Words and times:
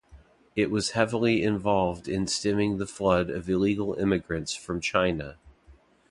It 0.55 0.71
was 0.71 0.93
heavily 0.97 1.43
involved 1.43 2.07
in 2.07 2.25
stemming 2.25 2.79
the 2.79 2.87
flood 2.87 3.29
of 3.29 3.47
illegal-immigrants 3.47 4.51
from 4.55 4.81
China. 4.81 5.35